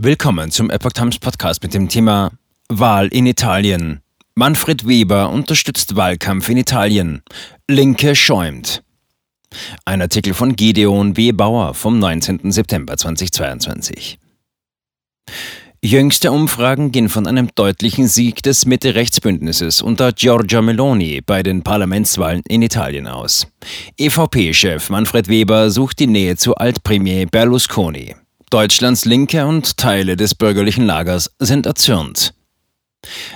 [0.00, 2.30] Willkommen zum Epoch Times Podcast mit dem Thema
[2.68, 4.00] Wahl in Italien.
[4.36, 7.22] Manfred Weber unterstützt Wahlkampf in Italien.
[7.66, 8.84] Linke schäumt.
[9.84, 11.32] Ein Artikel von Gideon W.
[11.32, 12.52] Bauer vom 19.
[12.52, 14.20] September 2022.
[15.82, 22.44] Jüngste Umfragen gehen von einem deutlichen Sieg des Mitte-Rechts-Bündnisses unter Giorgia Meloni bei den Parlamentswahlen
[22.46, 23.48] in Italien aus.
[23.96, 28.14] EVP-Chef Manfred Weber sucht die Nähe zu Altpremier Berlusconi.
[28.50, 32.32] Deutschlands Linke und Teile des bürgerlichen Lagers sind erzürnt.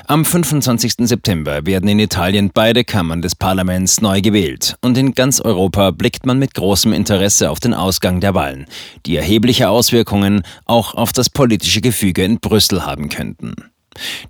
[0.07, 0.95] Am 25.
[1.01, 6.25] September werden in Italien beide Kammern des Parlaments neu gewählt und in ganz Europa blickt
[6.25, 8.67] man mit großem Interesse auf den Ausgang der Wahlen,
[9.05, 13.55] die erhebliche Auswirkungen auch auf das politische Gefüge in Brüssel haben könnten.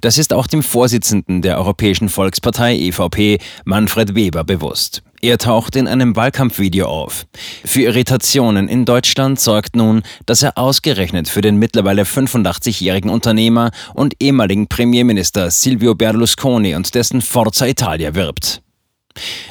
[0.01, 5.05] Das ist auch dem Vorsitzenden der Europäischen Volkspartei EVP, Manfred Weber, bewusst.
[5.25, 7.27] Er taucht in einem Wahlkampfvideo auf.
[7.65, 14.15] Für Irritationen in Deutschland sorgt nun, dass er ausgerechnet für den mittlerweile 85-jährigen Unternehmer und
[14.21, 18.63] ehemaligen Premierminister Silvio Berlusconi und dessen Forza Italia wirbt.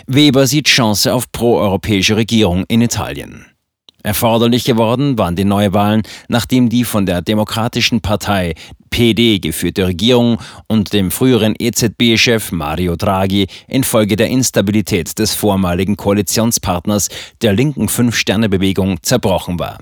[0.07, 3.45] Weber sieht Chance auf proeuropäische Regierung in Italien.
[4.03, 8.55] Erforderlich geworden waren die Neuwahlen, nachdem die von der Demokratischen Partei
[8.89, 17.09] PD geführte Regierung und dem früheren EZB-Chef Mario Draghi infolge der Instabilität des vormaligen Koalitionspartners
[17.41, 19.77] der linken Fünf-Sterne-Bewegung zerbrochen war.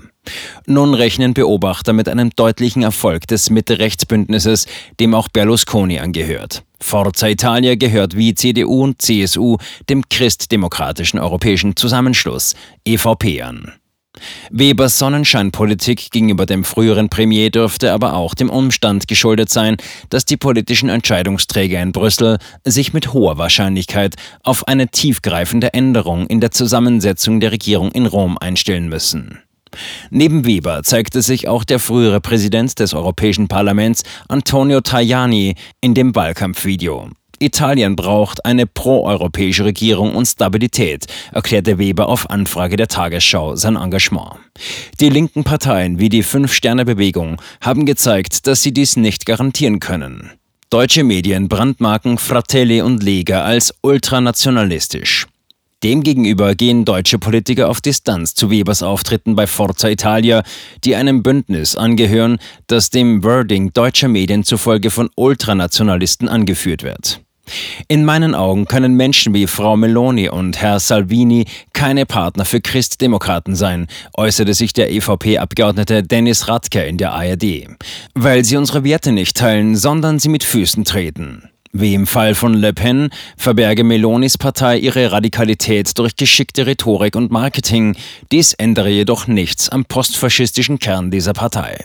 [0.66, 4.66] Nun rechnen Beobachter mit einem deutlichen Erfolg des Mitte-Rechts-Bündnisses,
[5.00, 6.62] dem auch Berlusconi angehört.
[6.80, 9.56] Forza Italia gehört wie CDU und CSU
[9.88, 13.79] dem christdemokratischen europäischen Zusammenschluss EVP an.
[14.50, 19.76] Webers Sonnenscheinpolitik gegenüber dem früheren Premier dürfte aber auch dem Umstand geschuldet sein,
[20.08, 26.40] dass die politischen Entscheidungsträger in Brüssel sich mit hoher Wahrscheinlichkeit auf eine tiefgreifende Änderung in
[26.40, 29.38] der Zusammensetzung der Regierung in Rom einstellen müssen.
[30.10, 36.14] Neben Weber zeigte sich auch der frühere Präsident des Europäischen Parlaments Antonio Tajani in dem
[36.16, 37.10] Wahlkampfvideo.
[37.42, 44.36] Italien braucht eine proeuropäische Regierung und Stabilität, erklärte Weber auf Anfrage der Tagesschau sein Engagement.
[45.00, 50.32] Die linken Parteien wie die Fünf-Sterne-Bewegung haben gezeigt, dass sie dies nicht garantieren können.
[50.68, 55.26] Deutsche Medien brandmarken Fratelli und Lega als ultranationalistisch.
[55.82, 60.42] Demgegenüber gehen deutsche Politiker auf Distanz zu Webers Auftritten bei Forza Italia,
[60.84, 67.22] die einem Bündnis angehören, das dem Wording deutscher Medien zufolge von Ultranationalisten angeführt wird.
[67.88, 73.54] In meinen Augen können Menschen wie Frau Meloni und Herr Salvini keine Partner für Christdemokraten
[73.56, 77.68] sein, äußerte sich der EVP-Abgeordnete Dennis Radke in der ARD.
[78.14, 81.50] Weil sie unsere Werte nicht teilen, sondern sie mit Füßen treten.
[81.72, 87.30] Wie im Fall von Le Pen verberge Melonis Partei ihre Radikalität durch geschickte Rhetorik und
[87.30, 87.96] Marketing.
[88.32, 91.84] Dies ändere jedoch nichts am postfaschistischen Kern dieser Partei.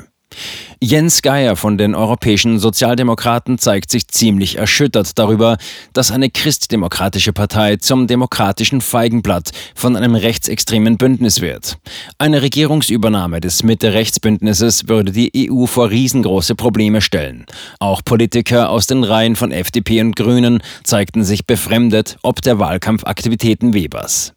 [0.82, 5.58] Jens Geier von den europäischen Sozialdemokraten zeigt sich ziemlich erschüttert darüber,
[5.94, 11.78] dass eine christdemokratische Partei zum demokratischen Feigenblatt von einem rechtsextremen Bündnis wird.
[12.18, 17.46] Eine Regierungsübernahme des Mitte-Rechts-Bündnisses würde die EU vor riesengroße Probleme stellen.
[17.80, 23.74] Auch Politiker aus den Reihen von FDP und Grünen zeigten sich befremdet ob der Wahlkampfaktivitäten
[23.74, 24.34] Webers.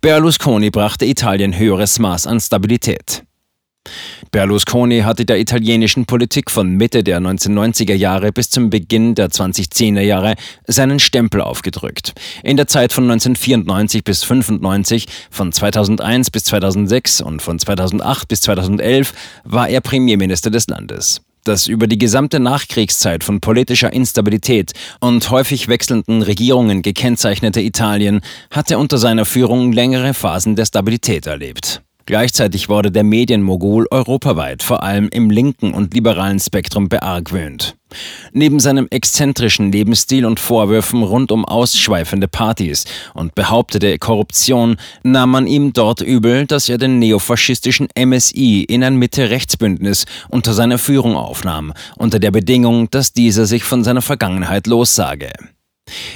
[0.00, 3.24] Berlusconi brachte Italien höheres Maß an Stabilität.
[4.34, 10.00] Berlusconi hatte der italienischen Politik von Mitte der 1990er Jahre bis zum Beginn der 2010er
[10.00, 10.34] Jahre
[10.66, 12.14] seinen Stempel aufgedrückt.
[12.42, 18.40] In der Zeit von 1994 bis 1995, von 2001 bis 2006 und von 2008 bis
[18.40, 19.12] 2011
[19.44, 21.20] war er Premierminister des Landes.
[21.44, 28.78] Das über die gesamte Nachkriegszeit von politischer Instabilität und häufig wechselnden Regierungen gekennzeichnete Italien hatte
[28.78, 31.82] unter seiner Führung längere Phasen der Stabilität erlebt.
[32.06, 37.76] Gleichzeitig wurde der Medienmogul europaweit vor allem im linken und liberalen Spektrum beargwöhnt.
[38.32, 42.84] Neben seinem exzentrischen Lebensstil und Vorwürfen rund um ausschweifende Partys
[43.14, 48.96] und behauptete Korruption nahm man ihm dort übel, dass er den neofaschistischen MSI in ein
[48.96, 55.30] Mitte-Rechts-Bündnis unter seiner Führung aufnahm, unter der Bedingung, dass dieser sich von seiner Vergangenheit lossage.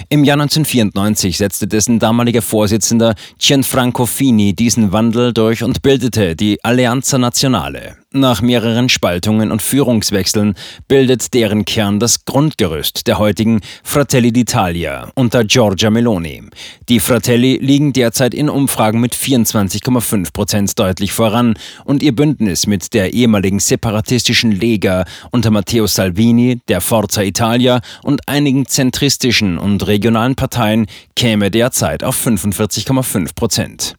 [0.09, 6.65] Im Jahr 1994 setzte dessen damaliger Vorsitzender Gianfranco Fini diesen Wandel durch und bildete die
[6.65, 7.98] Alleanza Nazionale.
[8.15, 10.55] Nach mehreren Spaltungen und Führungswechseln
[10.89, 16.45] bildet deren Kern das Grundgerüst der heutigen Fratelli d'Italia unter Giorgia Meloni.
[16.89, 21.53] Die Fratelli liegen derzeit in Umfragen mit 24,5 Prozent deutlich voran
[21.85, 28.27] und ihr Bündnis mit der ehemaligen separatistischen Lega unter Matteo Salvini, der Forza Italia und
[28.27, 33.97] einigen zentristischen und regionalen Parteien käme derzeit auf 45,5 Prozent.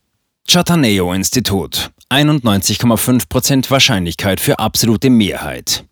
[0.48, 5.84] Chataneo Institut 91,5 Prozent Wahrscheinlichkeit für absolute Mehrheit.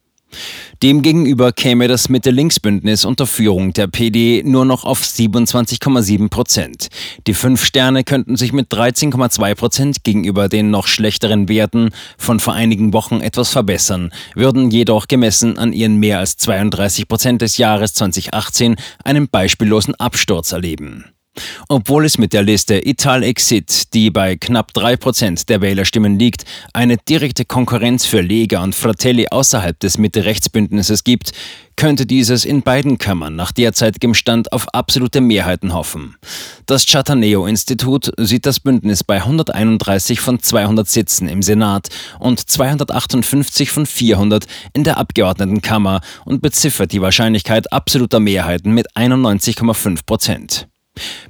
[0.84, 6.88] Demgegenüber käme das Mitte-Links-Bündnis unter Führung der PD nur noch auf 27,7 Prozent.
[7.28, 12.54] Die Fünf Sterne könnten sich mit 13,2 Prozent gegenüber den noch schlechteren Werten von vor
[12.54, 17.94] einigen Wochen etwas verbessern, würden jedoch gemessen an ihren mehr als 32 Prozent des Jahres
[17.94, 21.06] 2018 einen beispiellosen Absturz erleben.
[21.70, 26.98] Obwohl es mit der Liste Ital Exit, die bei knapp 3% der Wählerstimmen liegt, eine
[26.98, 31.32] direkte Konkurrenz für Lega und Fratelli außerhalb des Mitte-Rechts-Bündnisses gibt,
[31.78, 36.16] könnte dieses in beiden Kammern nach derzeitigem Stand auf absolute Mehrheiten hoffen.
[36.66, 41.88] Das Chataneo-Institut sieht das Bündnis bei 131 von 200 Sitzen im Senat
[42.20, 50.00] und 258 von 400 in der Abgeordnetenkammer und beziffert die Wahrscheinlichkeit absoluter Mehrheiten mit 91,5
[50.06, 50.68] Prozent.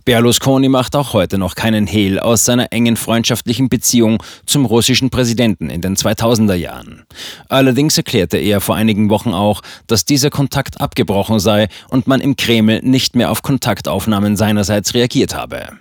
[0.06, 5.69] Berlusconi macht auch heute noch keinen Hehl aus seiner engen freundschaftlichen Beziehung zum russischen Präsidenten
[5.69, 7.04] in den 2000er Jahren.
[7.50, 12.36] Allerdings erklärte er vor einigen Wochen auch, dass dieser Kontakt abgebrochen sei und man im
[12.36, 15.78] Kreml nicht mehr auf Kontaktaufnahmen seinerseits reagiert habe.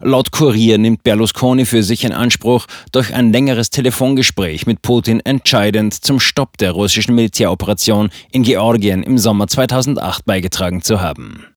[0.00, 5.94] Laut Kurier nimmt Berlusconi für sich in Anspruch, durch ein längeres Telefongespräch mit Putin entscheidend
[5.94, 11.46] zum Stopp der russischen Militäroperation in Georgien im Sommer 2008 beigetragen zu haben.